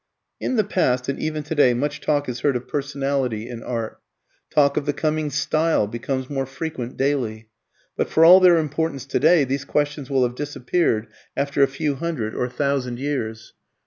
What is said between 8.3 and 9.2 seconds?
their importance